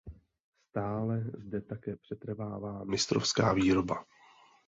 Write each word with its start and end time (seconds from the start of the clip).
Stále 0.69 1.23
zde 1.33 1.61
také 1.61 1.95
přetrvává 1.95 2.83
mistrovská 2.83 3.53
výroba. 3.53 4.05